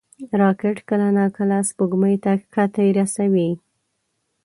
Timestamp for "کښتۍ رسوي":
2.53-3.49